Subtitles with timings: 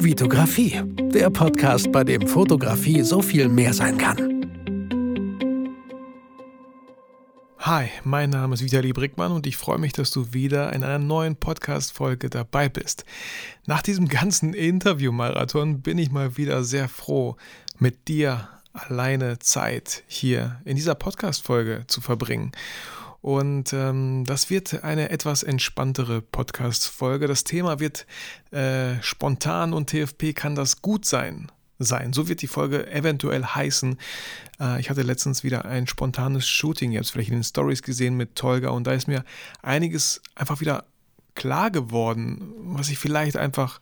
[0.00, 0.80] Vitografie,
[1.12, 4.16] der Podcast, bei dem Fotografie so viel mehr sein kann.
[7.58, 11.00] Hi, mein Name ist Vitali Brickmann und ich freue mich, dass du wieder in einer
[11.00, 13.04] neuen Podcast-Folge dabei bist.
[13.66, 17.36] Nach diesem ganzen Interview-Marathon bin ich mal wieder sehr froh,
[17.80, 22.52] mit dir alleine Zeit hier in dieser Podcast-Folge zu verbringen.
[23.20, 27.26] Und ähm, das wird eine etwas entspanntere Podcast-Folge.
[27.26, 28.06] Das Thema wird
[28.52, 31.50] äh, spontan und TFP kann das gut sein.
[31.80, 32.12] Sein.
[32.12, 33.98] So wird die Folge eventuell heißen.
[34.60, 37.82] Äh, ich hatte letztens wieder ein spontanes Shooting, ihr habt es vielleicht in den Stories
[37.82, 39.24] gesehen mit Tolga und da ist mir
[39.62, 40.86] einiges einfach wieder
[41.36, 43.80] klar geworden, was ich vielleicht einfach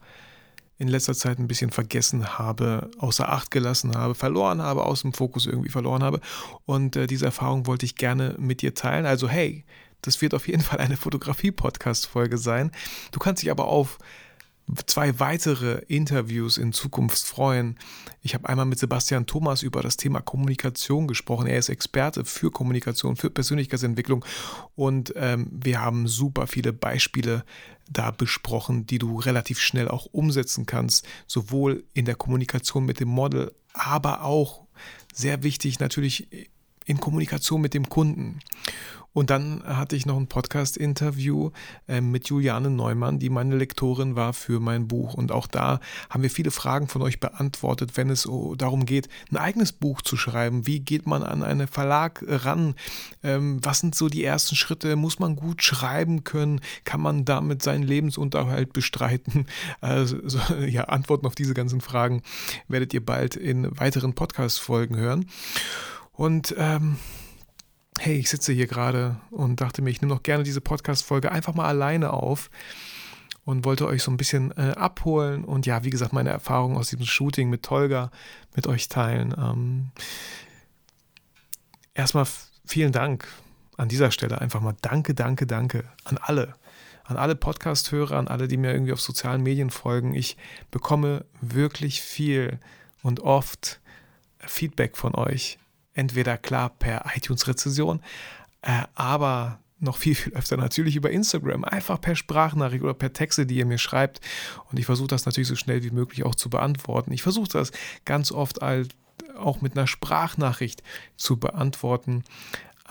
[0.78, 5.12] in letzter Zeit ein bisschen vergessen habe, außer Acht gelassen habe, verloren habe, aus dem
[5.12, 6.20] Fokus irgendwie verloren habe.
[6.66, 9.06] Und äh, diese Erfahrung wollte ich gerne mit dir teilen.
[9.06, 9.64] Also hey,
[10.02, 12.72] das wird auf jeden Fall eine Fotografie-Podcast-Folge sein.
[13.12, 13.98] Du kannst dich aber auf
[14.86, 17.78] zwei weitere Interviews in Zukunft freuen.
[18.22, 21.46] Ich habe einmal mit Sebastian Thomas über das Thema Kommunikation gesprochen.
[21.46, 24.24] Er ist Experte für Kommunikation, für Persönlichkeitsentwicklung
[24.74, 27.44] und ähm, wir haben super viele Beispiele
[27.88, 33.08] da besprochen, die du relativ schnell auch umsetzen kannst, sowohl in der Kommunikation mit dem
[33.08, 34.64] Model, aber auch
[35.14, 36.50] sehr wichtig natürlich
[36.86, 38.40] in Kommunikation mit dem Kunden.
[39.16, 41.50] Und dann hatte ich noch ein Podcast-Interview
[41.88, 45.14] äh, mit Juliane Neumann, die meine Lektorin war für mein Buch.
[45.14, 48.28] Und auch da haben wir viele Fragen von euch beantwortet, wenn es
[48.58, 50.66] darum geht, ein eigenes Buch zu schreiben.
[50.66, 52.74] Wie geht man an einen Verlag ran?
[53.22, 54.96] Ähm, was sind so die ersten Schritte?
[54.96, 56.60] Muss man gut schreiben können?
[56.84, 59.46] Kann man damit seinen Lebensunterhalt bestreiten?
[59.80, 60.18] Also,
[60.66, 62.22] ja, Antworten auf diese ganzen Fragen
[62.68, 65.26] werdet ihr bald in weiteren Podcast-Folgen hören.
[66.12, 66.96] Und ähm,
[68.00, 71.54] hey, ich sitze hier gerade und dachte mir, ich nehme noch gerne diese Podcast-Folge einfach
[71.54, 72.50] mal alleine auf
[73.44, 76.90] und wollte euch so ein bisschen äh, abholen und ja, wie gesagt, meine Erfahrungen aus
[76.90, 78.10] diesem Shooting mit Tolga
[78.54, 79.34] mit euch teilen.
[79.38, 79.90] Ähm,
[81.94, 82.26] erstmal
[82.64, 83.26] vielen Dank
[83.76, 84.40] an dieser Stelle.
[84.40, 86.54] Einfach mal danke, danke, danke an alle.
[87.04, 90.12] An alle Podcast-Hörer, an alle, die mir irgendwie auf sozialen Medien folgen.
[90.12, 90.36] Ich
[90.72, 92.58] bekomme wirklich viel
[93.04, 93.80] und oft
[94.40, 95.58] Feedback von euch
[95.96, 98.02] Entweder klar per iTunes-Rezession,
[98.60, 103.46] äh, aber noch viel, viel öfter natürlich über Instagram, einfach per Sprachnachricht oder per Texte,
[103.46, 104.20] die ihr mir schreibt.
[104.70, 107.12] Und ich versuche das natürlich so schnell wie möglich auch zu beantworten.
[107.12, 107.72] Ich versuche das
[108.04, 108.88] ganz oft als,
[109.38, 110.82] auch mit einer Sprachnachricht
[111.16, 112.24] zu beantworten,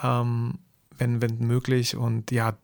[0.03, 0.59] ähm,
[0.97, 1.95] wenn, wenn möglich.
[1.95, 2.57] Und ja,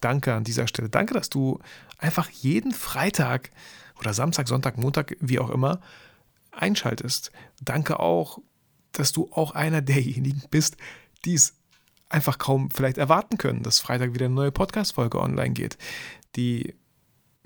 [0.00, 0.88] danke an dieser Stelle.
[0.88, 1.60] Danke, dass du
[1.98, 3.50] einfach jeden Freitag
[4.00, 5.80] oder Samstag, Sonntag, Montag, wie auch immer,
[6.52, 7.32] einschaltest.
[7.60, 8.38] Danke auch
[8.98, 10.76] dass du auch einer derjenigen bist,
[11.24, 11.54] die es
[12.08, 15.76] einfach kaum vielleicht erwarten können, dass Freitag wieder eine neue Podcast-Folge online geht,
[16.36, 16.74] die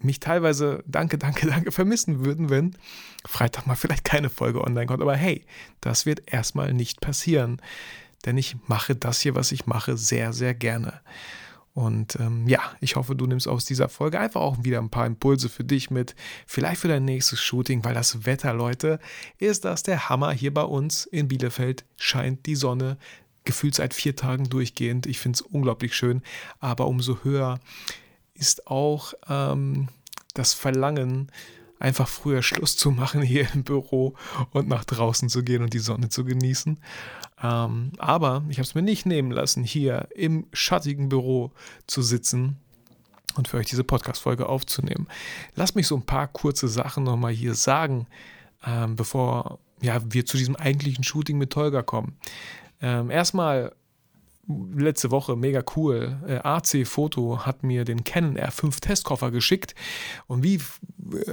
[0.00, 2.76] mich teilweise, danke, danke, danke, vermissen würden, wenn
[3.26, 5.02] Freitag mal vielleicht keine Folge online kommt.
[5.02, 5.44] Aber hey,
[5.80, 7.60] das wird erstmal nicht passieren,
[8.24, 11.00] denn ich mache das hier, was ich mache, sehr, sehr gerne.
[11.78, 15.06] Und ähm, ja, ich hoffe, du nimmst aus dieser Folge einfach auch wieder ein paar
[15.06, 16.16] Impulse für dich mit.
[16.44, 18.98] Vielleicht für dein nächstes Shooting, weil das Wetter, Leute,
[19.38, 20.32] ist das der Hammer.
[20.32, 22.98] Hier bei uns in Bielefeld scheint die Sonne
[23.44, 25.06] gefühlt seit vier Tagen durchgehend.
[25.06, 26.22] Ich finde es unglaublich schön.
[26.58, 27.60] Aber umso höher
[28.34, 29.86] ist auch ähm,
[30.34, 31.30] das Verlangen,
[31.78, 34.14] einfach früher Schluss zu machen hier im Büro
[34.50, 36.80] und nach draußen zu gehen und die Sonne zu genießen.
[37.42, 41.52] Ähm, aber ich habe es mir nicht nehmen lassen, hier im schattigen Büro
[41.86, 42.56] zu sitzen
[43.36, 45.06] und für euch diese Podcast-Folge aufzunehmen.
[45.54, 48.06] Lasst mich so ein paar kurze Sachen nochmal hier sagen,
[48.66, 52.16] ähm, bevor ja, wir zu diesem eigentlichen Shooting mit Tolga kommen.
[52.80, 53.72] Ähm, erstmal
[54.74, 56.18] letzte Woche, mega cool.
[56.26, 59.74] Äh, AC Foto hat mir den Canon R5 Testkoffer geschickt.
[60.26, 60.60] Und wie,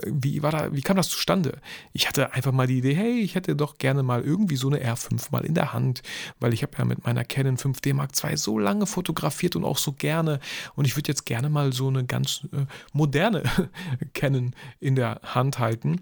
[0.06, 1.60] wie war da, wie kam das zustande?
[1.94, 4.84] Ich hatte einfach mal die Idee, hey, ich hätte doch gerne mal irgendwie so eine
[4.84, 6.02] R5 mal in der Hand,
[6.40, 9.78] weil ich habe ja mit meiner Canon 5D Mark II so lange fotografiert und auch
[9.78, 10.40] so gerne.
[10.76, 13.44] Und ich würde jetzt gerne mal so eine ganz äh, moderne
[14.14, 16.02] Canon in der Hand halten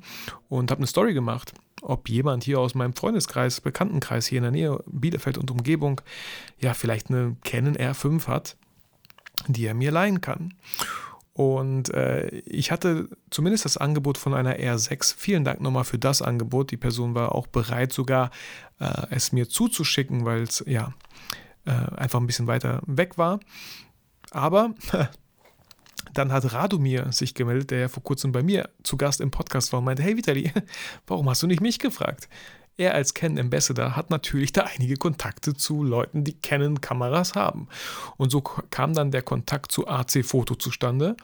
[0.50, 4.52] und habe eine Story gemacht ob jemand hier aus meinem Freundeskreis, Bekanntenkreis hier in der
[4.52, 6.02] Nähe, Bielefeld und Umgebung,
[6.60, 8.56] ja, vielleicht eine Canon R5 hat,
[9.48, 10.54] die er mir leihen kann.
[11.34, 15.16] Und äh, ich hatte zumindest das Angebot von einer R6.
[15.18, 16.70] Vielen Dank nochmal für das Angebot.
[16.70, 18.30] Die Person war auch bereit, sogar
[18.80, 20.94] äh, es mir zuzuschicken, weil es ja
[21.66, 23.40] äh, einfach ein bisschen weiter weg war.
[24.30, 24.76] Aber
[26.14, 29.74] Dann hat Radomir sich gemeldet, der ja vor kurzem bei mir zu Gast im Podcast
[29.74, 30.52] war und meinte, hey Vitali,
[31.08, 32.30] warum hast du nicht mich gefragt?
[32.76, 37.68] Er als Canon Ambassador hat natürlich da einige Kontakte zu Leuten, die Canon Kameras haben.
[38.18, 41.16] Und so kam dann der Kontakt zu AC Foto zustande.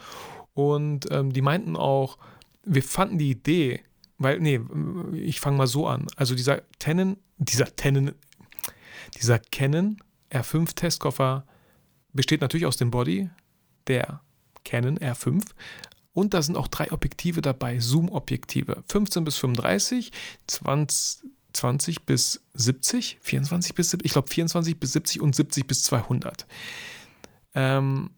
[0.53, 2.17] Und ähm, die meinten auch,
[2.63, 3.83] wir fanden die Idee
[4.19, 4.59] weil, nee,
[5.13, 6.05] ich fange mal so an.
[6.17, 8.11] Also dieser Canon, dieser Canon,
[9.17, 9.97] dieser Canon
[10.29, 11.45] R5 Testkoffer
[12.11, 13.29] besteht natürlich aus dem Body,
[13.87, 14.21] der
[14.63, 15.43] Canon R5.
[16.13, 18.83] Und da sind auch drei Objektive dabei, Zoom-Objektive.
[18.87, 20.11] 15 bis 35,
[20.47, 25.83] 20, 20 bis 70, 24 bis 70, ich glaube 24 bis 70 und 70 bis
[25.83, 26.45] 200.
[27.55, 28.11] Ähm,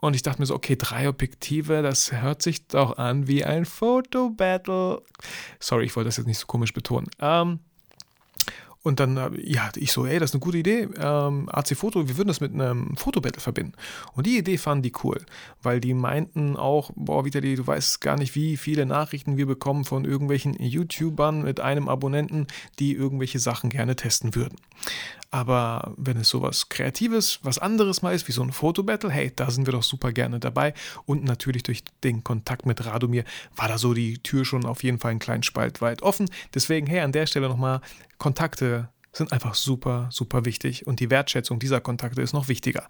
[0.00, 3.64] und ich dachte mir so, okay, drei Objektive, das hört sich doch an wie ein
[3.64, 5.00] Fotobattle.
[5.60, 7.06] Sorry, ich wollte das jetzt nicht so komisch betonen.
[7.20, 7.60] Ähm,
[8.82, 10.88] und dann, äh, ja, ich so, ey, das ist eine gute Idee.
[10.98, 13.74] Ähm, AC Foto, wir würden das mit einem Fotobattle verbinden.
[14.14, 15.20] Und die Idee fanden die cool,
[15.62, 19.84] weil die meinten auch, boah, Vitali, du weißt gar nicht, wie viele Nachrichten wir bekommen
[19.84, 22.48] von irgendwelchen YouTubern mit einem Abonnenten,
[22.78, 24.56] die irgendwelche Sachen gerne testen würden.
[25.32, 29.50] Aber wenn es sowas Kreatives, was anderes mal ist, wie so ein Fotobattle, hey, da
[29.50, 30.74] sind wir doch super gerne dabei.
[31.06, 33.24] Und natürlich durch den Kontakt mit Radomir
[33.56, 36.28] war da so die Tür schon auf jeden Fall einen kleinen Spalt weit offen.
[36.54, 37.80] Deswegen, hey, an der Stelle nochmal,
[38.18, 42.88] Kontakte sind einfach super, super wichtig und die Wertschätzung dieser Kontakte ist noch wichtiger.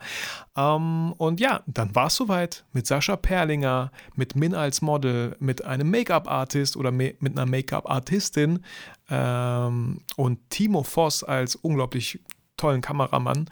[0.57, 5.65] Ähm, und ja, dann war es soweit mit Sascha Perlinger, mit Min als Model, mit
[5.65, 8.65] einem Make-up-Artist oder mit einer Make-up-Artistin
[9.11, 12.21] ähm, und Timo Voss als unglaublich
[12.63, 13.49] tollen Kameramann.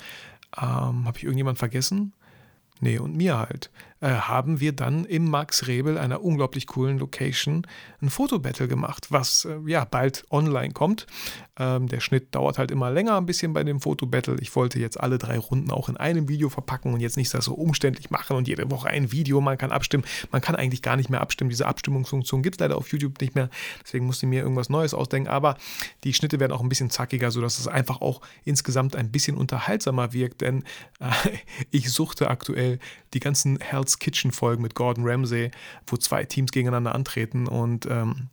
[0.60, 2.12] Ähm, Habe ich irgendjemand vergessen?
[2.80, 3.70] Nee, und mir halt.
[4.00, 7.66] Äh, haben wir dann im Max Rebel, einer unglaublich coolen Location,
[8.00, 11.06] ein Fotobattle gemacht, was äh, ja bald online kommt.
[11.58, 14.36] Ähm, der Schnitt dauert halt immer länger ein bisschen bei dem Fotobattle.
[14.40, 17.44] Ich wollte jetzt alle drei Runden auch in einem Video verpacken und jetzt nicht das
[17.44, 20.04] so umständlich machen und jede Woche ein Video, man kann abstimmen.
[20.32, 21.50] Man kann eigentlich gar nicht mehr abstimmen.
[21.50, 23.50] Diese Abstimmungsfunktion gibt es leider auf YouTube nicht mehr.
[23.84, 25.28] Deswegen musste ich mir irgendwas Neues ausdenken.
[25.28, 25.58] Aber
[26.04, 30.14] die Schnitte werden auch ein bisschen zackiger, sodass es einfach auch insgesamt ein bisschen unterhaltsamer
[30.14, 30.40] wirkt.
[30.40, 30.64] Denn
[31.00, 31.10] äh,
[31.70, 32.78] ich suchte aktuell
[33.12, 35.50] die ganzen Hell's Kitchen Folgen mit Gordon Ramsay,
[35.86, 38.28] wo zwei Teams gegeneinander antreten und ähm,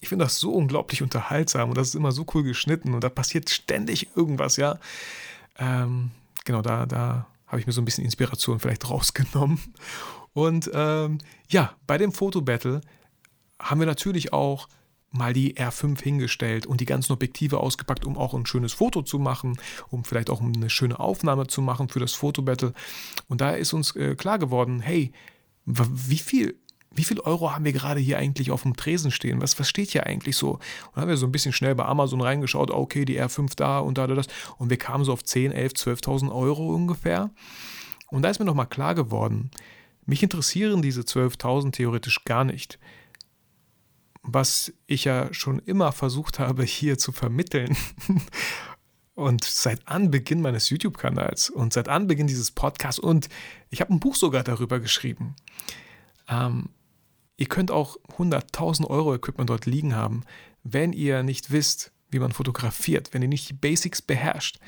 [0.00, 3.08] ich finde das so unglaublich unterhaltsam und das ist immer so cool geschnitten und da
[3.08, 4.78] passiert ständig irgendwas, ja.
[5.58, 6.10] Ähm,
[6.44, 9.58] genau, da, da habe ich mir so ein bisschen Inspiration vielleicht rausgenommen.
[10.32, 11.18] Und ähm,
[11.48, 12.80] ja, bei dem Fotobattle
[13.60, 14.68] haben wir natürlich auch
[15.10, 19.18] mal die R5 hingestellt und die ganzen Objektive ausgepackt, um auch ein schönes Foto zu
[19.18, 19.58] machen,
[19.88, 22.72] um vielleicht auch eine schöne Aufnahme zu machen für das Fotobattle.
[23.28, 25.12] Und da ist uns äh, klar geworden, hey,
[25.64, 26.56] wie viel
[26.92, 29.40] wie viel Euro haben wir gerade hier eigentlich auf dem Tresen stehen?
[29.40, 30.54] Was, was steht hier eigentlich so?
[30.54, 30.60] Und
[30.94, 33.96] dann haben wir so ein bisschen schnell bei Amazon reingeschaut, okay, die R5 da und
[33.96, 34.26] da, da, das.
[34.58, 37.30] Und wir kamen so auf 10, 11, 12.000 Euro ungefähr.
[38.08, 39.52] Und da ist mir nochmal klar geworden,
[40.04, 42.80] mich interessieren diese 12.000 theoretisch gar nicht.
[44.22, 47.76] Was ich ja schon immer versucht habe, hier zu vermitteln.
[49.14, 53.28] Und seit Anbeginn meines YouTube-Kanals und seit Anbeginn dieses Podcasts und
[53.68, 55.36] ich habe ein Buch sogar darüber geschrieben.
[56.26, 56.70] Ähm,
[57.40, 60.24] Ihr könnt auch 100.000 Euro Equipment dort liegen haben,
[60.62, 64.58] wenn ihr nicht wisst, wie man fotografiert, wenn ihr nicht die Basics beherrscht.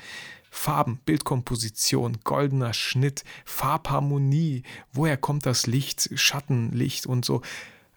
[0.49, 7.43] Farben, Bildkomposition, goldener Schnitt, Farbharmonie, woher kommt das Licht, Schattenlicht und so.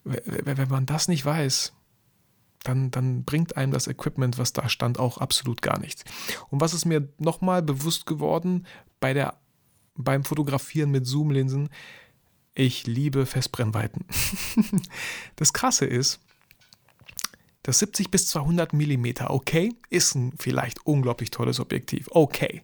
[0.06, 1.72] Wenn man das nicht weiß,
[2.62, 6.04] dann, dann bringt einem das Equipment, was da stand, auch absolut gar nichts.
[6.48, 8.66] Und was ist mir nochmal bewusst geworden
[9.00, 9.36] bei der,
[9.96, 11.68] beim Fotografieren mit Zoomlinsen,
[12.54, 14.04] ich liebe Festbrennweiten.
[15.36, 16.20] das Krasse ist,
[17.62, 22.62] das 70 bis 200 mm, okay, ist ein vielleicht unglaublich tolles Objektiv, okay.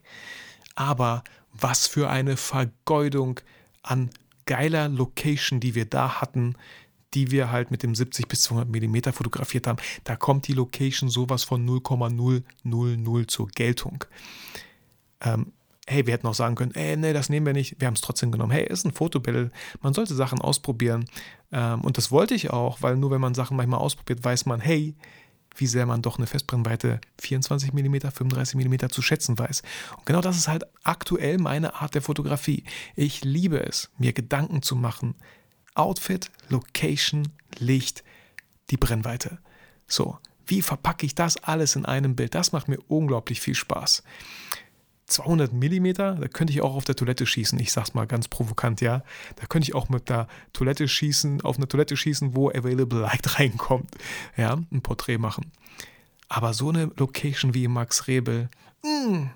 [0.74, 3.40] Aber was für eine Vergeudung
[3.82, 4.10] an
[4.46, 6.54] geiler Location, die wir da hatten,
[7.14, 9.78] die wir halt mit dem 70 bis 200 mm fotografiert haben.
[10.04, 14.04] Da kommt die Location sowas von 0,000 zur Geltung.
[15.20, 15.52] Ähm,
[15.86, 17.80] hey, wir hätten auch sagen können, ey, nee, das nehmen wir nicht.
[17.80, 18.52] Wir haben es trotzdem genommen.
[18.52, 19.52] Hey, ist ein Fotobild.
[19.80, 21.04] Man sollte Sachen ausprobieren.
[21.50, 24.60] Ähm, und das wollte ich auch, weil nur wenn man Sachen manchmal ausprobiert, weiß man,
[24.60, 24.94] hey,
[25.56, 29.62] wie sehr man doch eine Festbrennweite 24 mm, 35 mm zu schätzen weiß.
[29.98, 32.64] Und genau das ist halt aktuell meine Art der Fotografie.
[32.96, 35.14] Ich liebe es, mir Gedanken zu machen.
[35.74, 38.04] Outfit, Location, Licht,
[38.70, 39.38] die Brennweite.
[39.86, 42.34] So, wie verpacke ich das alles in einem Bild?
[42.34, 44.02] Das macht mir unglaublich viel Spaß.
[45.06, 47.58] 200 Millimeter, da könnte ich auch auf der Toilette schießen.
[47.58, 49.02] Ich sag's mal ganz provokant, ja.
[49.36, 53.38] Da könnte ich auch mit der Toilette schießen, auf eine Toilette schießen, wo Available Light
[53.38, 53.90] reinkommt.
[54.36, 55.52] Ja, ein Porträt machen.
[56.28, 58.48] Aber so eine Location wie Max Rebel,
[58.82, 59.30] mh, hm,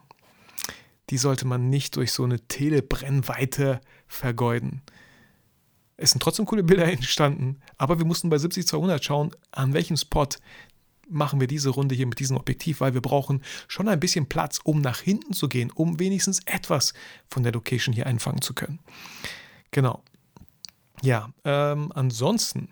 [1.11, 4.83] die sollte man nicht durch so eine Telebrennweite vergeuden.
[5.97, 10.29] Es sind trotzdem coole Bilder entstanden, aber wir mussten bei 70-200 schauen, an welchem Spot
[11.09, 14.59] machen wir diese Runde hier mit diesem Objektiv, weil wir brauchen schon ein bisschen Platz,
[14.65, 16.95] um nach hinten zu gehen, um wenigstens etwas
[17.31, 18.81] von der Location hier einfangen zu können.
[19.71, 20.03] Genau.
[21.03, 22.71] Ja, ähm, ansonsten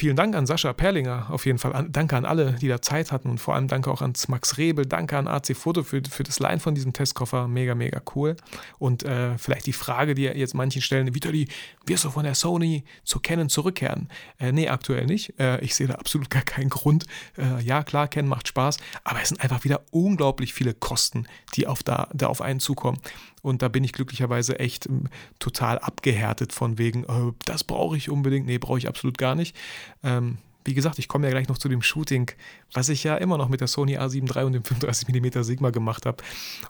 [0.00, 1.74] vielen Dank an Sascha Perlinger, auf jeden Fall.
[1.74, 4.56] An, danke an alle, die da Zeit hatten und vor allem danke auch an Max
[4.56, 7.48] Rebel, danke an AC Foto für, für das Line von diesem Testkoffer.
[7.48, 8.36] Mega, mega cool.
[8.78, 11.48] Und äh, vielleicht die Frage, die jetzt manchen stellen, Vitali,
[11.84, 14.08] wirst du von der Sony zu Canon zurückkehren?
[14.38, 15.38] Äh, nee, aktuell nicht.
[15.38, 17.04] Äh, ich sehe da absolut gar keinen Grund.
[17.36, 21.26] Äh, ja, klar, Canon macht Spaß, aber es sind einfach wieder unglaublich viele Kosten,
[21.56, 22.98] die auf da, da auf einen zukommen.
[23.42, 28.10] Und da bin ich glücklicherweise echt ähm, total abgehärtet von wegen, äh, das brauche ich
[28.10, 28.46] unbedingt.
[28.46, 29.56] Nee, brauche ich absolut gar nicht.
[30.02, 32.30] Ähm, wie gesagt, ich komme ja gleich noch zu dem Shooting,
[32.72, 36.06] was ich ja immer noch mit der Sony A7 III und dem 35mm Sigma gemacht
[36.06, 36.22] habe.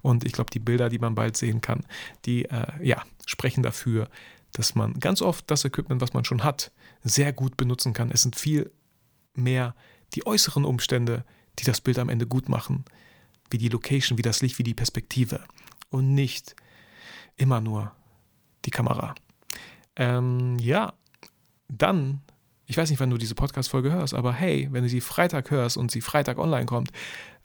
[0.02, 1.84] Und ich glaube, die Bilder, die man bald sehen kann,
[2.24, 4.08] die äh, ja, sprechen dafür,
[4.52, 6.72] dass man ganz oft das Equipment, was man schon hat,
[7.02, 8.10] sehr gut benutzen kann.
[8.10, 8.70] Es sind viel
[9.34, 9.74] mehr
[10.14, 11.24] die äußeren Umstände,
[11.58, 12.84] die das Bild am Ende gut machen,
[13.50, 15.40] wie die Location, wie das Licht, wie die Perspektive
[15.90, 16.56] und nicht
[17.36, 17.92] immer nur
[18.64, 19.14] die Kamera.
[19.96, 20.94] Ähm, ja,
[21.68, 22.20] dann,
[22.66, 25.76] ich weiß nicht, wann du diese Podcast-Folge hörst, aber hey, wenn du sie Freitag hörst
[25.76, 26.90] und sie Freitag online kommt,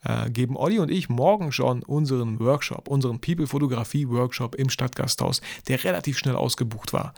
[0.04, 6.18] äh, geben Olli und ich morgen schon unseren Workshop, unseren People-Fotografie-Workshop im Stadtgasthaus, der relativ
[6.18, 7.14] schnell ausgebucht war.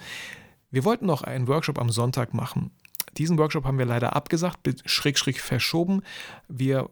[0.72, 2.72] Wir wollten noch einen Workshop am Sonntag machen.
[3.17, 6.01] Diesen Workshop haben wir leider abgesagt, schräg, schräg verschoben.
[6.48, 6.89] Wir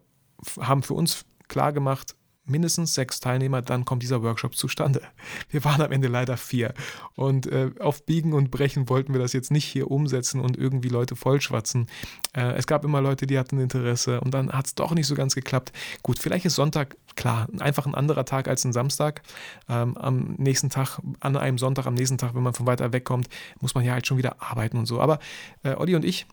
[0.59, 2.15] haben für uns klar gemacht,
[2.45, 5.01] mindestens sechs Teilnehmer, dann kommt dieser Workshop zustande.
[5.49, 6.73] Wir waren am Ende leider vier.
[7.15, 10.89] Und äh, auf Biegen und Brechen wollten wir das jetzt nicht hier umsetzen und irgendwie
[10.89, 11.87] Leute vollschwatzen.
[12.33, 15.15] Äh, es gab immer Leute, die hatten Interesse und dann hat es doch nicht so
[15.15, 15.71] ganz geklappt.
[16.03, 19.21] Gut, vielleicht ist Sonntag, klar, einfach ein anderer Tag als ein Samstag.
[19.69, 23.05] Ähm, am nächsten Tag, an einem Sonntag, am nächsten Tag, wenn man von weiter weg
[23.05, 23.27] kommt,
[23.59, 25.01] muss man ja halt schon wieder arbeiten und so.
[25.01, 25.19] Aber
[25.63, 26.27] äh, Olli und ich,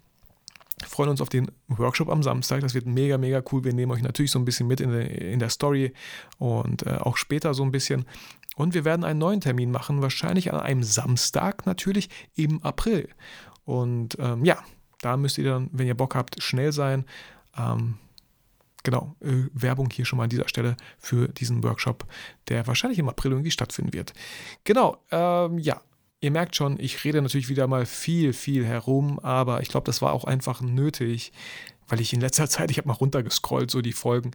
[0.87, 2.61] freuen uns auf den Workshop am Samstag.
[2.61, 3.65] Das wird mega, mega cool.
[3.65, 5.93] Wir nehmen euch natürlich so ein bisschen mit in, der, in der Story
[6.39, 8.07] und äh, auch später so ein bisschen.
[8.57, 13.09] Und wir werden einen neuen Termin machen, wahrscheinlich an einem Samstag natürlich im April.
[13.65, 14.59] Und ähm, ja,
[15.01, 17.05] da müsst ihr dann, wenn ihr Bock habt, schnell sein.
[17.57, 17.99] Ähm,
[18.83, 22.07] genau, äh, Werbung hier schon mal an dieser Stelle für diesen Workshop,
[22.49, 24.13] der wahrscheinlich im April irgendwie stattfinden wird.
[24.65, 25.81] Genau, ähm, ja,
[26.23, 30.01] Ihr merkt schon, ich rede natürlich wieder mal viel, viel herum, aber ich glaube, das
[30.03, 31.33] war auch einfach nötig,
[31.89, 34.31] weil ich in letzter Zeit, ich habe mal runtergescrollt, so die Folgen,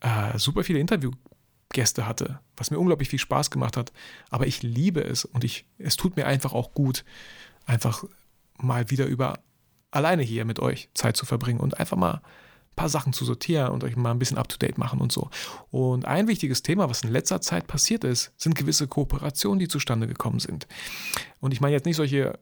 [0.00, 3.90] äh, super viele Interviewgäste hatte, was mir unglaublich viel Spaß gemacht hat.
[4.28, 7.06] Aber ich liebe es und ich, es tut mir einfach auch gut,
[7.64, 8.04] einfach
[8.58, 9.38] mal wieder über
[9.92, 12.20] alleine hier mit euch Zeit zu verbringen und einfach mal
[12.76, 15.30] paar Sachen zu sortieren und euch mal ein bisschen up-to-date machen und so.
[15.70, 20.06] Und ein wichtiges Thema, was in letzter Zeit passiert ist, sind gewisse Kooperationen, die zustande
[20.06, 20.66] gekommen sind.
[21.40, 22.38] Und ich meine jetzt nicht solche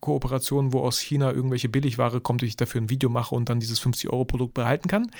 [0.00, 3.60] Kooperationen, wo aus China irgendwelche Billigware kommt, die ich dafür ein Video mache und dann
[3.60, 5.10] dieses 50-Euro-Produkt behalten kann.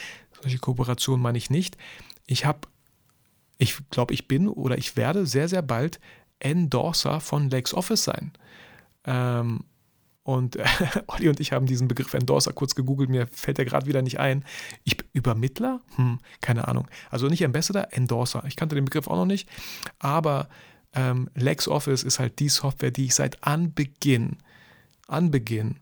[0.43, 1.79] Solche Kooperationen meine ich nicht.
[2.27, 2.69] Ich habe,
[3.57, 6.01] ich glaube, ich bin oder ich werde sehr, sehr bald
[6.39, 8.33] Endorser von LexOffice sein.
[9.07, 9.65] Ähm,
[10.25, 10.65] und äh,
[11.07, 14.19] Olli und ich haben diesen Begriff Endorser kurz gegoogelt, mir fällt der gerade wieder nicht
[14.19, 14.45] ein.
[14.83, 15.81] Ich Übermittler?
[15.97, 16.89] Hm, keine Ahnung.
[17.11, 18.43] Also nicht Ambassador, Endorser.
[18.49, 19.49] Ich kannte den Begriff auch noch nicht.
[19.99, 20.49] Aber
[20.95, 24.39] ähm, LexOffice ist halt die Software, die ich seit Anbeginn,
[25.07, 25.79] Anbeginn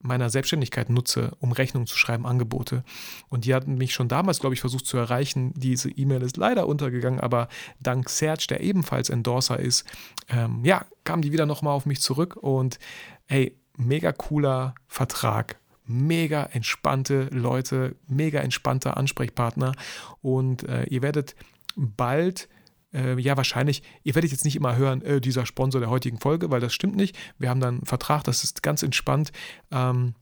[0.00, 2.82] meiner Selbstständigkeit nutze, um Rechnungen zu schreiben, Angebote.
[3.28, 5.52] Und die hatten mich schon damals, glaube ich, versucht zu erreichen.
[5.54, 9.84] Diese E-Mail ist leider untergegangen, aber dank Serge, der ebenfalls Endorser ist,
[10.28, 12.78] ähm, ja, kamen die wieder nochmal auf mich zurück und
[13.26, 19.72] hey, mega cooler Vertrag, mega entspannte Leute, mega entspannter Ansprechpartner
[20.20, 21.34] und äh, ihr werdet
[21.76, 22.48] bald
[22.92, 26.50] äh, ja, wahrscheinlich, ihr werdet jetzt nicht immer hören, äh, dieser Sponsor der heutigen Folge,
[26.50, 27.16] weil das stimmt nicht.
[27.38, 29.32] Wir haben dann einen Vertrag, das ist ganz entspannt.
[29.70, 30.14] Ähm,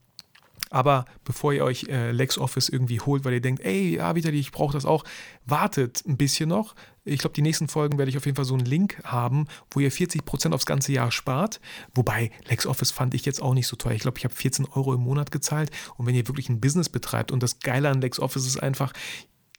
[0.71, 4.51] aber bevor ihr euch äh, LexOffice irgendwie holt, weil ihr denkt, ey, ja, Vitali, ich
[4.51, 5.03] brauche das auch,
[5.45, 6.73] wartet ein bisschen noch.
[7.03, 9.79] Ich glaube, die nächsten Folgen werde ich auf jeden Fall so einen Link haben, wo
[9.79, 11.59] ihr 40% aufs ganze Jahr spart.
[11.93, 13.93] Wobei LexOffice fand ich jetzt auch nicht so teuer.
[13.93, 15.71] Ich glaube, ich habe 14 Euro im Monat gezahlt.
[15.97, 18.93] Und wenn ihr wirklich ein Business betreibt und das Geile an LexOffice ist einfach,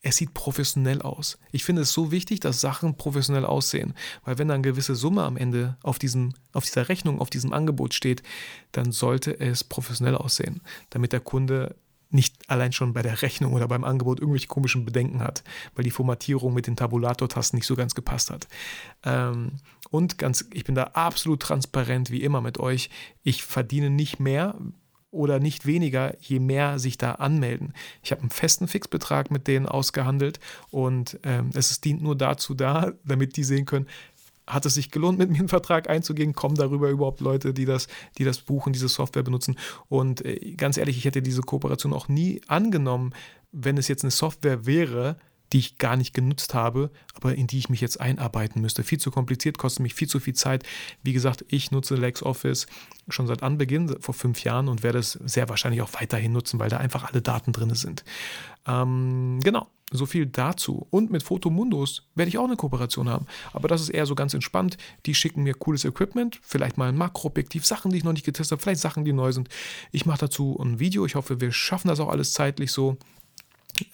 [0.02, 1.38] es sieht professionell aus.
[1.52, 3.94] Ich finde es so wichtig, dass Sachen professionell aussehen,
[4.25, 7.52] weil wenn da eine gewisse Summe am Ende auf, diesem, auf dieser Rechnung, auf diesem
[7.52, 8.23] Angebot steht,
[8.73, 11.76] dann sollte es professionell aussehen, damit der Kunde
[12.11, 15.42] nicht allein schon bei der Rechnung oder beim Angebot irgendwelche komischen Bedenken hat,
[15.75, 18.49] weil die Formatierung mit den Tabulator-Tasten nicht so ganz gepasst hat.
[19.04, 19.52] Ähm,
[19.88, 22.90] und ganz, ich bin da absolut transparent wie immer mit euch.
[23.23, 24.56] Ich verdiene nicht mehr,
[25.12, 27.75] oder nicht weniger, je mehr sich da anmelden.
[28.02, 30.40] Ich habe einen festen Fixbetrag mit denen ausgehandelt
[30.71, 33.87] und ähm, es dient nur dazu da, damit die sehen können,
[34.47, 36.33] hat es sich gelohnt, mit mir einen Vertrag einzugehen?
[36.33, 37.87] Kommen darüber überhaupt Leute, die das,
[38.19, 39.57] die das buchen, diese Software benutzen?
[39.88, 43.14] Und äh, ganz ehrlich, ich hätte diese Kooperation auch nie angenommen,
[43.52, 45.16] wenn es jetzt eine Software wäre,
[45.52, 48.82] die ich gar nicht genutzt habe, aber in die ich mich jetzt einarbeiten müsste.
[48.82, 50.64] Viel zu kompliziert, kostet mich viel zu viel Zeit.
[51.02, 52.66] Wie gesagt, ich nutze LexOffice
[53.09, 56.71] schon seit Anbeginn, vor fünf Jahren und werde es sehr wahrscheinlich auch weiterhin nutzen, weil
[56.71, 58.04] da einfach alle Daten drin sind.
[58.66, 59.68] Ähm, genau.
[59.94, 60.87] So viel dazu.
[60.88, 63.26] Und mit Fotomundus werde ich auch eine Kooperation haben.
[63.52, 64.78] Aber das ist eher so ganz entspannt.
[65.04, 68.52] Die schicken mir cooles Equipment, vielleicht mal ein Makroobjektiv, Sachen, die ich noch nicht getestet
[68.52, 69.50] habe, vielleicht Sachen, die neu sind.
[69.90, 71.04] Ich mache dazu ein Video.
[71.04, 72.97] Ich hoffe, wir schaffen das auch alles zeitlich so.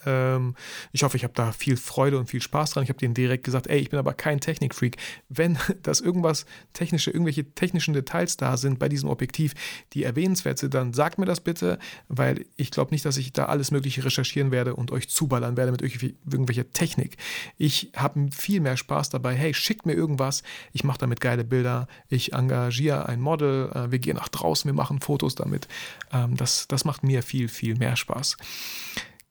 [0.04, 0.54] Ähm,
[0.92, 2.82] ich hoffe, ich habe da viel Freude und viel Spaß dran.
[2.82, 4.96] Ich habe denen direkt gesagt, ey, ich bin aber kein Technikfreak.
[5.28, 9.54] Wenn das irgendwas technische, irgendwelche technischen Details da sind bei diesem Objektiv,
[9.92, 13.46] die erwähnenswert sind, dann sagt mir das bitte, weil ich glaube nicht, dass ich da
[13.46, 17.16] alles Mögliche recherchieren werde und euch zuballern werde mit irgendwelcher Technik.
[17.56, 19.34] Ich habe viel mehr Spaß dabei.
[19.34, 20.42] Hey, schickt mir irgendwas.
[20.72, 21.86] Ich mache damit geile Bilder.
[22.08, 23.70] Ich engagiere ein Model.
[23.72, 24.68] Äh, wir gehen nach draußen.
[24.68, 25.68] Wir machen Fotos damit.
[26.12, 28.36] Ähm, das, das macht mir viel, viel mehr Spaß.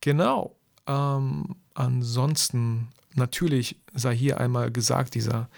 [0.02, 0.56] Genau.
[0.88, 5.50] Ähm, ansonsten, natürlich sei hier einmal gesagt, dieser,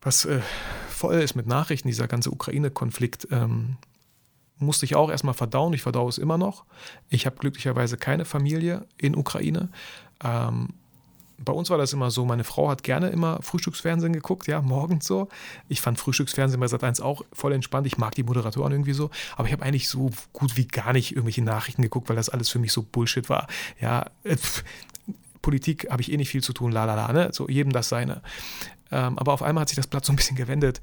[0.00, 0.40] was äh,
[0.88, 3.76] voll ist mit Nachrichten, dieser ganze Ukraine-Konflikt, ähm,
[4.58, 5.72] musste ich auch erstmal verdauen.
[5.72, 6.64] Ich verdaue es immer noch.
[7.08, 9.70] Ich habe glücklicherweise keine Familie in Ukraine.
[10.22, 10.68] Ähm,
[11.44, 15.06] bei uns war das immer so, meine Frau hat gerne immer Frühstücksfernsehen geguckt, ja, morgens
[15.06, 15.28] so.
[15.68, 17.86] Ich fand Frühstücksfernsehen bei Sat1 auch voll entspannt.
[17.86, 21.12] Ich mag die Moderatoren irgendwie so, aber ich habe eigentlich so gut wie gar nicht
[21.12, 23.46] irgendwelche Nachrichten geguckt, weil das alles für mich so Bullshit war.
[23.80, 24.36] Ja, äh,
[25.40, 27.30] Politik habe ich eh nicht viel zu tun, la la la, ne?
[27.32, 28.22] So jedem das seine.
[28.90, 30.80] Ähm, aber auf einmal hat sich das Blatt so ein bisschen gewendet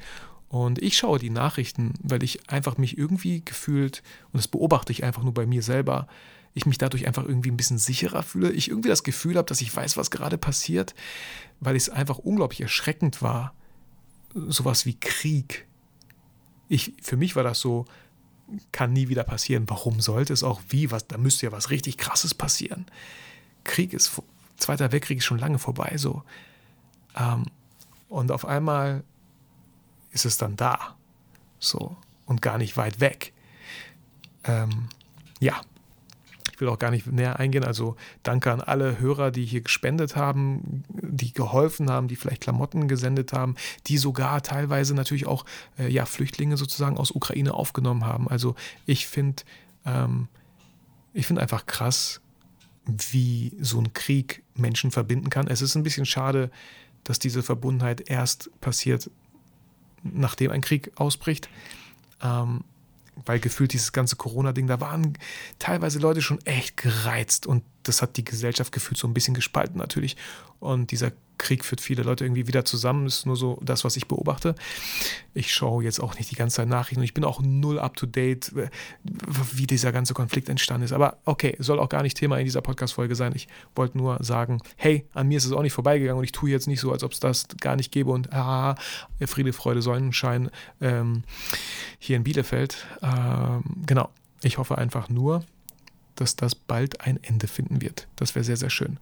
[0.50, 4.02] und ich schaue die Nachrichten, weil ich einfach mich irgendwie gefühlt,
[4.34, 6.08] und das beobachte ich einfach nur bei mir selber,
[6.54, 8.52] ich mich dadurch einfach irgendwie ein bisschen sicherer fühle.
[8.52, 10.96] Ich irgendwie das Gefühl habe, dass ich weiß, was gerade passiert,
[11.60, 13.54] weil es einfach unglaublich erschreckend war.
[14.34, 15.68] Sowas wie Krieg.
[16.68, 17.86] Ich, für mich war das so,
[18.72, 19.66] kann nie wieder passieren.
[19.68, 20.92] Warum sollte es auch wie?
[20.92, 22.86] Was, da müsste ja was richtig Krasses passieren.
[23.64, 24.22] Krieg ist,
[24.60, 26.24] Zweiter Weltkrieg ist schon lange vorbei, so.
[27.16, 27.46] Ähm,
[28.10, 29.04] und auf einmal
[30.12, 30.98] ist es dann da.
[31.60, 31.96] So.
[32.26, 33.34] Und gar nicht weit weg.
[34.44, 34.90] Ähm,
[35.40, 35.62] ja,
[36.60, 37.64] ich will auch gar nicht näher eingehen.
[37.64, 42.90] Also danke an alle Hörer, die hier gespendet haben, die geholfen haben, die vielleicht Klamotten
[42.90, 43.56] gesendet haben,
[43.88, 45.46] die sogar teilweise natürlich auch
[45.78, 48.28] äh, ja, Flüchtlinge sozusagen aus Ukraine aufgenommen haben.
[48.28, 49.44] Also ich finde
[49.86, 50.28] ähm,
[51.14, 52.20] ich einfach krass,
[52.86, 55.48] wie so ein Krieg Menschen verbinden kann.
[55.48, 56.52] Es ist ein bisschen schade,
[57.06, 59.10] dass diese Verbundenheit erst passiert,
[60.04, 61.48] nachdem ein Krieg ausbricht.
[62.22, 62.66] Ähm,
[63.26, 65.18] weil gefühlt dieses ganze Corona-Ding, da waren
[65.60, 69.78] teilweise Leute schon echt gereizt und das hat die Gesellschaft gefühlt so ein bisschen gespalten
[69.78, 70.18] natürlich.
[70.60, 73.06] Und dieser Krieg führt viele Leute irgendwie wieder zusammen.
[73.06, 74.54] Das ist nur so das, was ich beobachte.
[75.34, 77.96] Ich schaue jetzt auch nicht die ganze Zeit Nachrichten und ich bin auch null up
[77.96, 78.70] to date, äh,
[79.54, 80.92] wie dieser ganze Konflikt entstanden ist.
[80.92, 83.34] Aber okay, soll auch gar nicht Thema in dieser Podcast-Folge sein.
[83.36, 86.50] Ich wollte nur sagen, hey, an mir ist es auch nicht vorbeigegangen und ich tue
[86.50, 88.76] jetzt nicht so, als ob es das gar nicht gäbe und ah,
[89.26, 91.24] Friede, Freude, Sonnenschein ähm,
[91.98, 92.86] hier in Bielefeld.
[93.02, 94.10] Ähm, genau.
[94.42, 95.44] Ich hoffe einfach nur,
[96.20, 98.08] dass das bald ein Ende finden wird.
[98.16, 98.98] Das wäre sehr, sehr schön.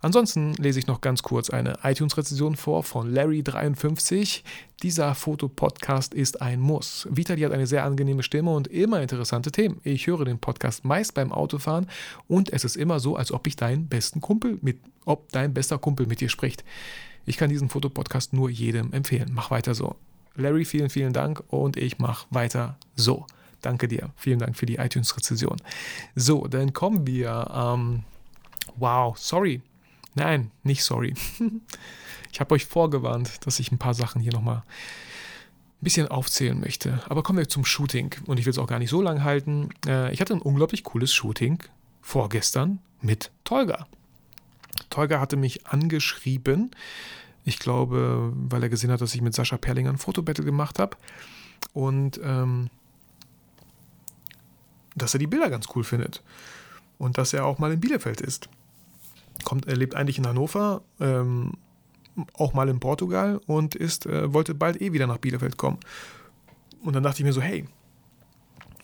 [0.00, 4.42] Ansonsten lese ich noch ganz kurz eine iTunes-Rezension vor von Larry53.
[4.82, 7.06] Dieser Fotopodcast ist ein Muss.
[7.10, 9.80] Vitali hat eine sehr angenehme Stimme und immer interessante Themen.
[9.82, 11.86] Ich höre den Podcast meist beim Autofahren
[12.28, 15.78] und es ist immer so, als ob ich deinen besten Kumpel mit, ob dein bester
[15.78, 16.64] Kumpel mit dir spricht.
[17.26, 19.30] Ich kann diesen Fotopodcast nur jedem empfehlen.
[19.32, 19.96] Mach weiter so.
[20.36, 23.26] Larry, vielen, vielen Dank und ich mache weiter so.
[23.64, 24.10] Danke dir.
[24.16, 25.56] Vielen Dank für die iTunes-Rezession.
[26.14, 27.50] So, dann kommen wir.
[27.50, 28.04] Ähm,
[28.76, 29.62] wow, sorry.
[30.14, 31.14] Nein, nicht sorry.
[32.32, 37.02] ich habe euch vorgewarnt, dass ich ein paar Sachen hier nochmal ein bisschen aufzählen möchte.
[37.08, 38.14] Aber kommen wir zum Shooting.
[38.26, 39.70] Und ich will es auch gar nicht so lang halten.
[39.86, 41.62] Äh, ich hatte ein unglaublich cooles Shooting
[42.02, 43.86] vorgestern mit Tolga.
[44.90, 46.70] Tolga hatte mich angeschrieben.
[47.46, 50.98] Ich glaube, weil er gesehen hat, dass ich mit Sascha Perlinger ein Fotobattle gemacht habe.
[51.72, 52.68] Und ähm,
[54.94, 56.22] dass er die Bilder ganz cool findet
[56.98, 58.48] und dass er auch mal in Bielefeld ist.
[59.44, 61.54] Kommt, er lebt eigentlich in Hannover, ähm,
[62.34, 65.78] auch mal in Portugal und ist, äh, wollte bald eh wieder nach Bielefeld kommen.
[66.82, 67.66] Und dann dachte ich mir so, hey,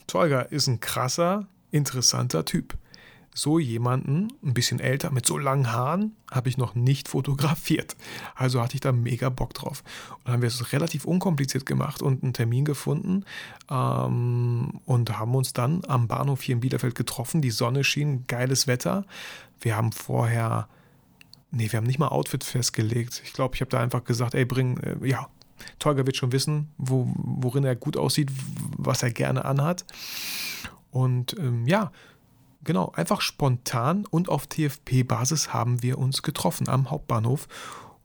[0.07, 2.77] Tolga ist ein krasser, interessanter Typ
[3.33, 7.97] so jemanden, ein bisschen älter, mit so langen Haaren, habe ich noch nicht fotografiert.
[8.35, 9.85] Also hatte ich da mega Bock drauf.
[10.11, 13.25] Und dann haben wir es relativ unkompliziert gemacht und einen Termin gefunden
[13.71, 17.41] ähm, und haben uns dann am Bahnhof hier in Bielefeld getroffen.
[17.41, 19.05] Die Sonne schien, geiles Wetter.
[19.61, 20.69] Wir haben vorher,
[21.53, 23.23] nee, wir haben nicht mal Outfit festgelegt.
[23.25, 25.29] Ich glaube, ich habe da einfach gesagt, ey, bring, äh, ja,
[25.79, 28.31] Tolga wird schon wissen, wo, worin er gut aussieht,
[28.77, 29.85] was er gerne anhat.
[30.91, 31.93] Und ähm, ja,
[32.65, 37.49] genau, einfach spontan und auf TFP-Basis haben wir uns getroffen am Hauptbahnhof.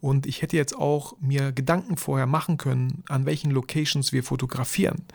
[0.02, 5.06] Und ich hätte jetzt auch mir Gedanken vorher machen können, an welchen Locations wir fotografieren.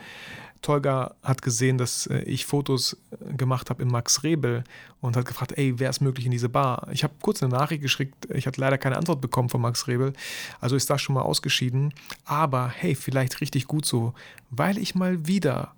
[0.62, 4.64] Tolga hat gesehen, dass äh, ich Fotos äh, gemacht habe in Max Rebel
[5.00, 6.88] und hat gefragt, ey, wäre es möglich in diese Bar?
[6.92, 10.12] Ich habe kurz eine Nachricht geschickt, ich hatte leider keine Antwort bekommen von Max Rebel,
[10.60, 11.94] also ist das schon mal ausgeschieden.
[12.24, 14.12] Aber hey, vielleicht richtig gut so,
[14.50, 15.72] weil ich mal wieder,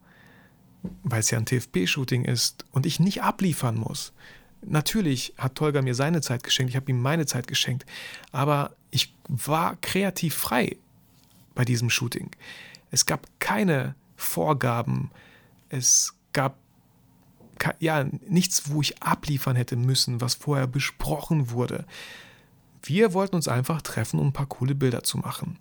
[1.02, 4.12] weil es ja ein TFP-Shooting ist und ich nicht abliefern muss.
[4.64, 7.84] Natürlich hat Tolga mir seine Zeit geschenkt, ich habe ihm meine Zeit geschenkt,
[8.30, 10.76] aber ich war kreativ frei
[11.54, 12.30] bei diesem Shooting.
[12.90, 15.10] Es gab keine Vorgaben.
[15.68, 16.56] Es gab
[17.80, 21.86] ja nichts, wo ich abliefern hätte müssen, was vorher besprochen wurde.
[22.84, 25.58] Wir wollten uns einfach treffen, um ein paar coole Bilder zu machen.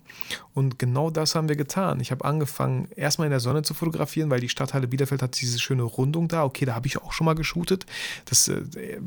[0.54, 2.00] Und genau das haben wir getan.
[2.00, 5.60] Ich habe angefangen, erstmal in der Sonne zu fotografieren, weil die Stadthalle Bielefeld hat diese
[5.60, 6.44] schöne Rundung da.
[6.44, 7.86] Okay, da habe ich auch schon mal geshootet.
[8.24, 8.62] Das äh,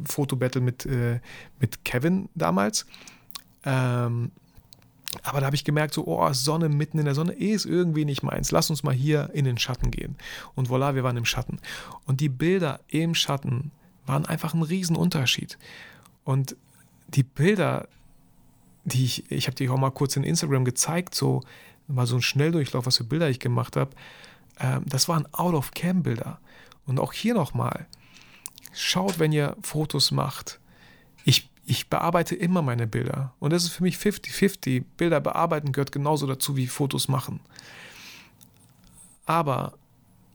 [0.05, 1.19] Fotobattle mit, äh,
[1.59, 2.85] mit Kevin damals.
[3.65, 4.31] Ähm,
[5.23, 8.23] aber da habe ich gemerkt, so, oh, Sonne mitten in der Sonne ist irgendwie nicht
[8.23, 8.51] meins.
[8.51, 10.15] Lass uns mal hier in den Schatten gehen.
[10.55, 11.59] Und voilà, wir waren im Schatten.
[12.05, 13.71] Und die Bilder im Schatten
[14.05, 15.57] waren einfach ein Riesenunterschied.
[16.23, 16.55] Und
[17.07, 17.87] die Bilder,
[18.85, 21.41] die ich, ich habe die auch mal kurz in Instagram gezeigt, so
[21.87, 23.91] mal so ein Schnelldurchlauf, was für Bilder ich gemacht habe.
[24.59, 26.39] Ähm, das waren Out-of-Cam-Bilder.
[26.85, 27.87] Und auch hier nochmal,
[28.71, 30.59] schaut, wenn ihr Fotos macht.
[31.25, 33.33] Ich ich bearbeite immer meine Bilder.
[33.39, 34.83] Und das ist für mich 50-50.
[34.97, 37.39] Bilder bearbeiten gehört genauso dazu wie Fotos machen.
[39.25, 39.73] Aber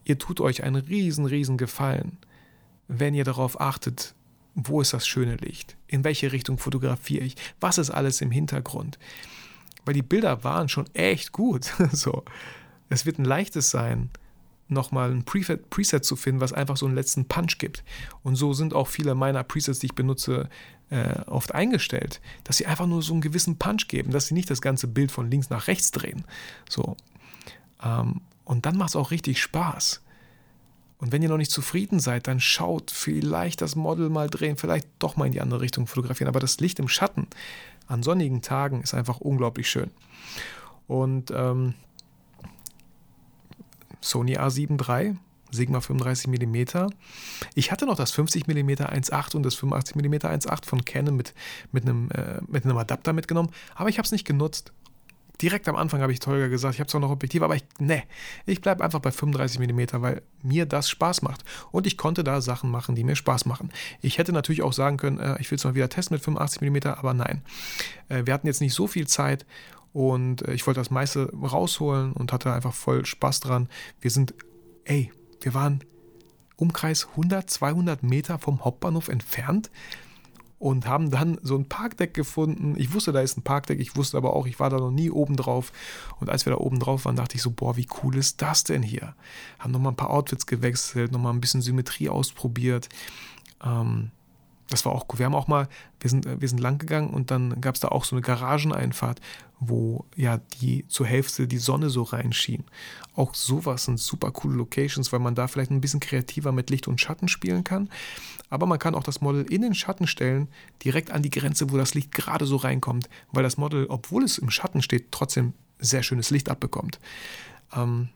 [0.04, 2.18] ihr tut euch einen riesen, riesen Gefallen,
[2.88, 4.14] wenn ihr darauf achtet,
[4.54, 5.76] wo ist das schöne Licht?
[5.86, 7.36] In welche Richtung fotografiere ich?
[7.60, 8.98] Was ist alles im Hintergrund?
[9.84, 11.72] Weil die Bilder waren schon echt gut.
[11.92, 12.24] so.
[12.88, 14.10] Es wird ein leichtes sein,
[14.68, 17.84] nochmal ein Preset zu finden, was einfach so einen letzten Punch gibt.
[18.22, 20.48] Und so sind auch viele meiner Presets, die ich benutze,
[20.90, 24.50] äh, oft eingestellt, dass sie einfach nur so einen gewissen Punch geben, dass sie nicht
[24.50, 26.24] das ganze Bild von links nach rechts drehen.
[26.68, 26.96] So.
[27.82, 30.02] Ähm, und dann macht es auch richtig Spaß.
[31.00, 34.86] Und wenn ihr noch nicht zufrieden seid, dann schaut vielleicht das Model mal drehen, vielleicht
[34.98, 36.28] doch mal in die andere Richtung fotografieren.
[36.28, 37.26] Aber das Licht im Schatten
[37.86, 39.90] an sonnigen Tagen ist einfach unglaublich schön.
[40.86, 41.74] Und ähm,
[44.00, 45.16] Sony A7 III,
[45.50, 46.88] Sigma 35 mm.
[47.54, 51.34] Ich hatte noch das 50 mm 1.8 und das 85 mm 1.8 von Canon mit,
[51.72, 54.72] mit, einem, äh, mit einem Adapter mitgenommen, aber ich habe es nicht genutzt.
[55.40, 58.02] Direkt am Anfang habe ich Tolga gesagt, ich habe zwar noch Objektiv, aber ich, ne,
[58.46, 61.44] ich bleibe einfach bei 35 mm, weil mir das Spaß macht.
[61.70, 63.70] Und ich konnte da Sachen machen, die mir Spaß machen.
[64.02, 66.62] Ich hätte natürlich auch sagen können, äh, ich will es mal wieder testen mit 85
[66.62, 67.42] mm, aber nein.
[68.08, 69.46] Äh, wir hatten jetzt nicht so viel Zeit
[69.92, 73.68] und äh, ich wollte das meiste rausholen und hatte einfach voll Spaß dran.
[74.00, 74.34] Wir sind,
[74.84, 75.82] ey, wir waren
[76.56, 79.70] Umkreis 100, 200 Meter vom Hauptbahnhof entfernt
[80.60, 82.74] und haben dann so ein Parkdeck gefunden.
[82.76, 85.10] Ich wusste, da ist ein Parkdeck, ich wusste aber auch, ich war da noch nie
[85.10, 85.72] oben drauf.
[86.20, 88.62] Und als wir da oben drauf waren, dachte ich so, boah, wie cool ist das
[88.62, 89.14] denn hier?
[89.58, 92.90] Haben nochmal ein paar Outfits gewechselt, nochmal ein bisschen Symmetrie ausprobiert.
[93.64, 94.10] Ähm,
[94.68, 95.18] das war auch cool.
[95.18, 95.66] Wir haben auch mal,
[95.98, 99.18] wir sind, wir sind lang gegangen und dann gab es da auch so eine Garageneinfahrt,
[99.60, 102.64] wo ja die zur Hälfte die Sonne so reinschien.
[103.14, 106.86] Auch sowas sind super coole Locations, weil man da vielleicht ein bisschen kreativer mit Licht
[106.86, 107.88] und Schatten spielen kann.
[108.50, 110.48] Aber man kann auch das Model in den Schatten stellen,
[110.84, 114.38] direkt an die Grenze, wo das Licht gerade so reinkommt, weil das Model, obwohl es
[114.38, 116.98] im Schatten steht, trotzdem sehr schönes Licht abbekommt.
[117.74, 118.08] Ähm,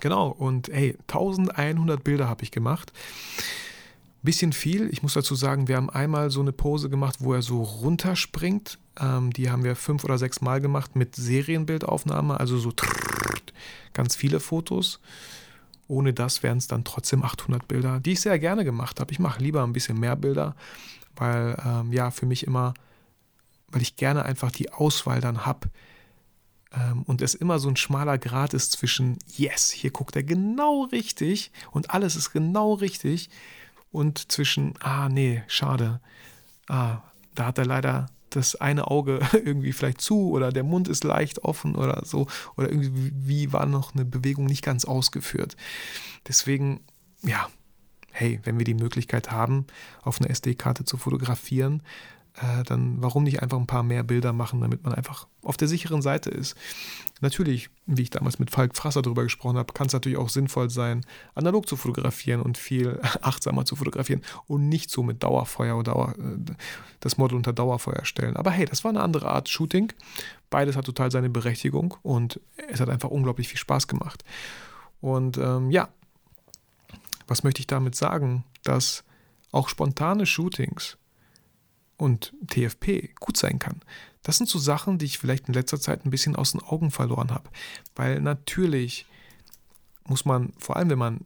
[0.00, 2.92] genau, und hey, 1100 Bilder habe ich gemacht.
[4.22, 4.88] Bisschen viel.
[4.92, 8.78] Ich muss dazu sagen, wir haben einmal so eine Pose gemacht, wo er so runterspringt.
[8.98, 12.70] Ähm, die haben wir fünf oder sechs Mal gemacht mit Serienbildaufnahme, also so
[13.94, 15.00] ganz viele Fotos.
[15.90, 19.10] Ohne das wären es dann trotzdem 800 Bilder, die ich sehr gerne gemacht habe.
[19.10, 20.54] Ich mache lieber ein bisschen mehr Bilder,
[21.16, 22.74] weil ähm, ja, für mich immer,
[23.68, 25.68] weil ich gerne einfach die Auswahl dann habe.
[26.72, 30.84] Ähm, und es immer so ein schmaler Grad ist zwischen, yes, hier guckt er genau
[30.84, 33.28] richtig und alles ist genau richtig
[33.90, 36.00] und zwischen, ah nee, schade,
[36.68, 36.98] ah,
[37.34, 41.44] da hat er leider das eine Auge irgendwie vielleicht zu oder der Mund ist leicht
[41.44, 45.56] offen oder so oder irgendwie war noch eine Bewegung nicht ganz ausgeführt.
[46.26, 46.80] Deswegen,
[47.22, 47.48] ja,
[48.12, 49.66] hey, wenn wir die Möglichkeit haben,
[50.02, 51.82] auf einer SD-Karte zu fotografieren,
[52.36, 55.68] äh, dann warum nicht einfach ein paar mehr Bilder machen, damit man einfach auf der
[55.68, 56.56] sicheren Seite ist.
[57.20, 60.70] Natürlich, wie ich damals mit Falk Frasser darüber gesprochen habe, kann es natürlich auch sinnvoll
[60.70, 65.92] sein, analog zu fotografieren und viel achtsamer zu fotografieren und nicht so mit Dauerfeuer oder
[65.92, 66.52] Dauer, äh,
[67.00, 68.36] das Model unter Dauerfeuer stellen.
[68.36, 69.92] Aber hey, das war eine andere Art Shooting.
[70.50, 74.24] Beides hat total seine Berechtigung und es hat einfach unglaublich viel Spaß gemacht.
[75.00, 75.88] Und ähm, ja,
[77.26, 78.44] was möchte ich damit sagen?
[78.64, 79.04] Dass
[79.52, 80.98] auch spontane Shootings
[82.00, 83.80] und TFP gut sein kann.
[84.22, 86.90] Das sind so Sachen, die ich vielleicht in letzter Zeit ein bisschen aus den Augen
[86.90, 87.48] verloren habe.
[87.94, 89.06] Weil natürlich
[90.06, 91.20] muss man, vor allem wenn man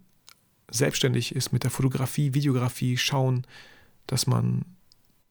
[0.70, 3.46] selbstständig ist mit der Fotografie, Videografie, schauen,
[4.06, 4.64] dass man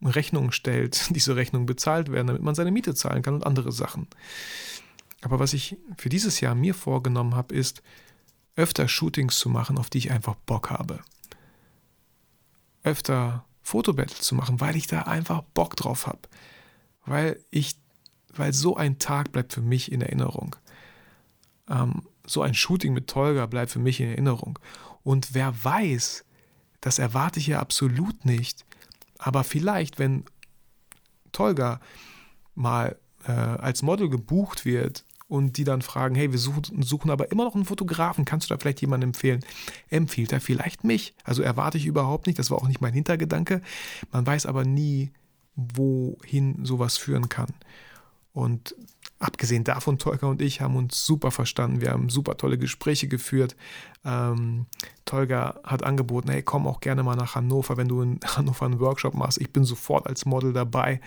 [0.01, 4.07] Rechnungen stellt, diese Rechnungen bezahlt werden, damit man seine Miete zahlen kann und andere Sachen.
[5.21, 7.81] Aber was ich für dieses Jahr mir vorgenommen habe, ist,
[8.55, 10.99] öfter Shootings zu machen, auf die ich einfach Bock habe.
[12.83, 16.19] Öfter Fotobattle zu machen, weil ich da einfach Bock drauf habe.
[17.05, 17.77] Weil ich,
[18.29, 20.55] weil so ein Tag bleibt für mich in Erinnerung.
[21.69, 24.59] Ähm, so ein Shooting mit Tolga bleibt für mich in Erinnerung.
[25.03, 26.23] Und wer weiß,
[26.81, 28.65] das erwarte ich ja absolut nicht.
[29.17, 30.25] Aber vielleicht, wenn
[31.31, 31.79] Tolga
[32.55, 37.31] mal äh, als Model gebucht wird und die dann fragen, hey, wir suchen, suchen aber
[37.31, 39.43] immer noch einen Fotografen, kannst du da vielleicht jemanden empfehlen?
[39.89, 41.15] Empfiehlt er vielleicht mich?
[41.23, 43.63] Also erwarte ich überhaupt nicht, das war auch nicht mein Hintergedanke.
[44.11, 45.09] Man weiß aber nie,
[45.55, 47.49] wohin sowas führen kann.
[48.31, 48.75] Und
[49.17, 51.81] abgesehen davon, Tolga und ich haben uns super verstanden.
[51.81, 53.55] Wir haben super tolle Gespräche geführt.
[54.05, 54.67] Ähm,
[55.05, 58.79] Tolga hat angeboten, hey, komm auch gerne mal nach Hannover, wenn du in Hannover einen
[58.79, 59.41] Workshop machst.
[59.41, 61.01] Ich bin sofort als Model dabei.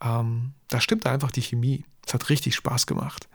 [0.00, 1.84] Ähm, da stimmt einfach die Chemie.
[2.06, 3.28] Es hat richtig Spaß gemacht.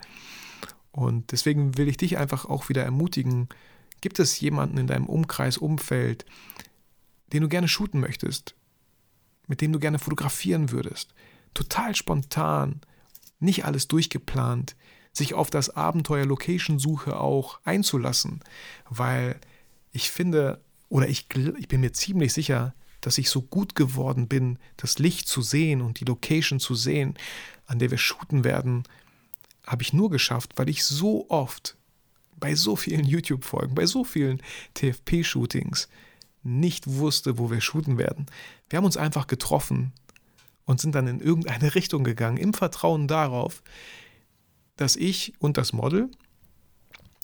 [0.91, 3.49] Und deswegen will ich dich einfach auch wieder ermutigen,
[4.01, 6.25] gibt es jemanden in deinem Umkreis, Umfeld,
[7.31, 8.55] den du gerne shooten möchtest,
[9.47, 11.13] mit dem du gerne fotografieren würdest?
[11.53, 12.81] Total spontan,
[13.39, 14.75] nicht alles durchgeplant,
[15.13, 18.41] sich auf das Abenteuer Location-Suche auch einzulassen,
[18.89, 19.39] weil
[19.91, 22.73] ich finde, oder ich, ich bin mir ziemlich sicher,
[23.05, 27.15] dass ich so gut geworden bin, das Licht zu sehen und die Location zu sehen,
[27.67, 28.83] an der wir shooten werden,
[29.67, 31.75] habe ich nur geschafft, weil ich so oft
[32.37, 34.41] bei so vielen YouTube-Folgen, bei so vielen
[34.73, 35.89] TFP-Shootings
[36.43, 38.25] nicht wusste, wo wir shooten werden.
[38.69, 39.91] Wir haben uns einfach getroffen
[40.65, 43.63] und sind dann in irgendeine Richtung gegangen, im Vertrauen darauf,
[44.77, 46.09] dass ich und das Model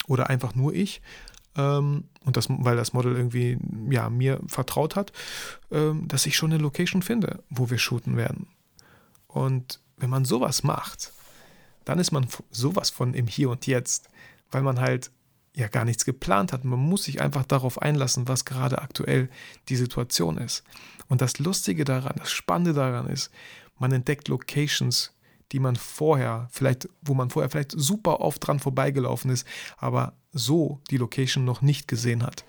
[0.08, 1.02] oder einfach nur ich
[1.60, 3.58] ähm, und das, weil das Model irgendwie
[3.90, 5.12] ja, mir vertraut hat,
[5.72, 8.48] ähm, dass ich schon eine Location finde, wo wir shooten werden.
[9.28, 11.12] Und wenn man sowas macht,
[11.86, 14.10] dann ist man sowas von im Hier und Jetzt,
[14.52, 15.12] weil man halt
[15.56, 16.64] ja gar nichts geplant hat.
[16.64, 19.30] Man muss sich einfach darauf einlassen, was gerade aktuell
[19.68, 20.64] die Situation ist.
[21.08, 23.32] Und das Lustige daran, das Spannende daran ist,
[23.80, 25.14] man entdeckt Locations,
[25.52, 30.80] die man vorher, vielleicht, wo man vorher vielleicht super oft dran vorbeigelaufen ist, aber so
[30.90, 32.46] die Location noch nicht gesehen hat.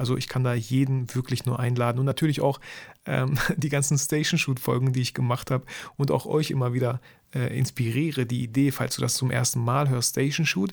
[0.00, 2.58] Also ich kann da jeden wirklich nur einladen und natürlich auch
[3.04, 7.02] ähm, die ganzen Station Shoot Folgen, die ich gemacht habe und auch euch immer wieder
[7.34, 8.24] äh, inspiriere.
[8.24, 10.72] Die Idee, falls du das zum ersten Mal hörst, Station Shoot.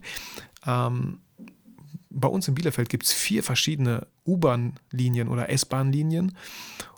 [0.66, 1.20] Ähm,
[2.10, 6.36] bei uns in Bielefeld gibt es vier verschiedene U-Bahn-Linien oder S-Bahn-Linien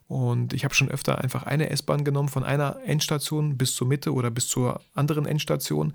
[0.10, 4.12] und ich habe schon öfter einfach eine S-Bahn genommen von einer Endstation bis zur Mitte
[4.12, 5.94] oder bis zur anderen Endstation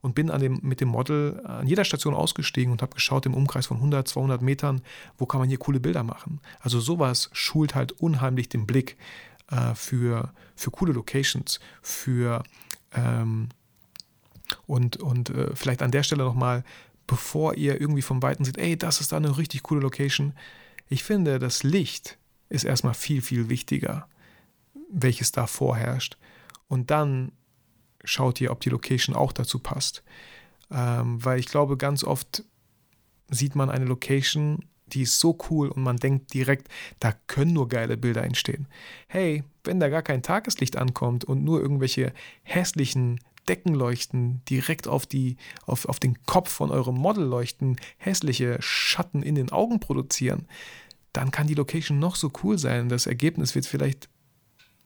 [0.00, 3.34] und bin an dem, mit dem Model an jeder Station ausgestiegen und habe geschaut im
[3.34, 4.82] Umkreis von 100, 200 Metern,
[5.16, 6.40] wo kann man hier coole Bilder machen.
[6.58, 8.96] Also sowas schult halt unheimlich den Blick
[9.48, 12.42] äh, für, für coole Locations, für
[12.92, 13.48] ähm,
[14.66, 16.64] und, und äh, vielleicht an der Stelle nochmal,
[17.06, 20.32] bevor ihr irgendwie vom Weiten seht, ey, das ist da eine richtig coole Location.
[20.88, 22.18] Ich finde, das Licht
[22.52, 24.08] ist erstmal viel, viel wichtiger,
[24.90, 26.18] welches da vorherrscht.
[26.68, 27.32] Und dann
[28.04, 30.02] schaut ihr, ob die Location auch dazu passt.
[30.70, 32.44] Ähm, weil ich glaube, ganz oft
[33.28, 36.68] sieht man eine Location, die ist so cool und man denkt direkt,
[37.00, 38.68] da können nur geile Bilder entstehen.
[39.08, 42.12] Hey, wenn da gar kein Tageslicht ankommt und nur irgendwelche
[42.42, 49.22] hässlichen Deckenleuchten direkt auf, die, auf, auf den Kopf von eurem Model leuchten, hässliche Schatten
[49.22, 50.46] in den Augen produzieren,
[51.12, 52.88] dann kann die Location noch so cool sein.
[52.88, 54.08] Das Ergebnis wird vielleicht,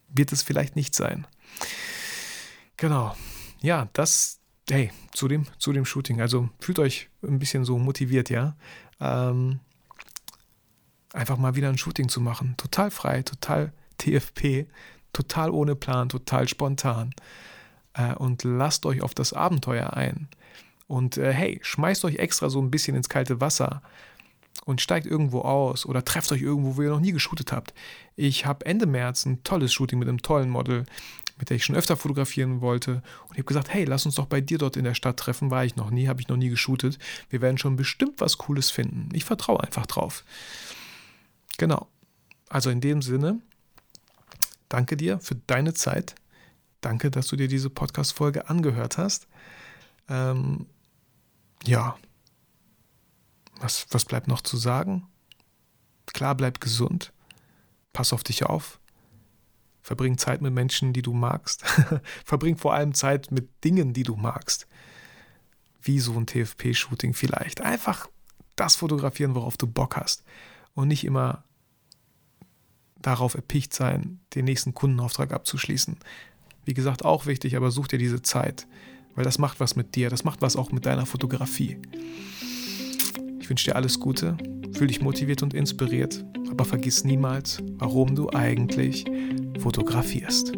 [0.08, 1.26] wird es vielleicht nicht sein.
[2.76, 3.16] Genau.
[3.60, 6.20] Ja, das, hey, zu dem, zu dem Shooting.
[6.20, 8.56] Also fühlt euch ein bisschen so motiviert, ja.
[9.00, 9.60] Ähm,
[11.12, 12.54] einfach mal wieder ein Shooting zu machen.
[12.56, 14.66] Total frei, total TFP,
[15.12, 17.14] total ohne Plan, total spontan.
[17.94, 20.28] Äh, und lasst euch auf das Abenteuer ein.
[20.88, 23.82] Und äh, hey, schmeißt euch extra so ein bisschen ins kalte Wasser
[24.66, 27.72] und steigt irgendwo aus oder trefft euch irgendwo, wo ihr noch nie geshootet habt.
[28.16, 30.84] Ich habe Ende März ein tolles Shooting mit einem tollen Model,
[31.38, 33.02] mit der ich schon öfter fotografieren wollte.
[33.28, 35.52] Und ich habe gesagt, hey, lass uns doch bei dir dort in der Stadt treffen.
[35.52, 36.98] War ich noch nie, habe ich noch nie geshootet.
[37.30, 39.08] Wir werden schon bestimmt was Cooles finden.
[39.12, 40.24] Ich vertraue einfach drauf.
[41.58, 41.86] Genau.
[42.48, 43.38] Also in dem Sinne,
[44.68, 46.16] danke dir für deine Zeit.
[46.80, 49.28] Danke, dass du dir diese Podcast-Folge angehört hast.
[50.08, 50.66] Ähm,
[51.64, 51.96] ja,
[53.60, 55.06] was, was bleibt noch zu sagen?
[56.06, 57.12] Klar, bleib gesund.
[57.92, 58.78] pass auf dich auf,
[59.80, 61.64] verbring Zeit mit Menschen, die du magst,
[62.24, 64.66] verbring vor allem Zeit mit Dingen, die du magst,
[65.80, 67.62] wie so ein TFP-Shooting vielleicht.
[67.62, 68.08] Einfach
[68.56, 70.24] das fotografieren, worauf du Bock hast
[70.74, 71.44] und nicht immer
[73.00, 75.96] darauf erpicht sein, den nächsten Kundenauftrag abzuschließen.
[76.64, 78.66] Wie gesagt, auch wichtig, aber such dir diese Zeit,
[79.14, 81.78] weil das macht was mit dir, das macht was auch mit deiner Fotografie.
[83.46, 84.36] Ich wünsche dir alles Gute,
[84.72, 89.04] fühl dich motiviert und inspiriert, aber vergiss niemals, warum du eigentlich
[89.60, 90.52] fotografierst.